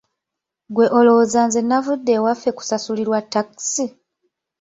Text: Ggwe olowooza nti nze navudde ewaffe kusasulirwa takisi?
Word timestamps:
Ggwe 0.69 0.85
olowooza 0.97 1.39
nti 1.47 1.59
nze 1.63 1.67
navudde 1.69 2.11
ewaffe 2.17 2.49
kusasulirwa 2.57 3.19
takisi? 3.31 3.85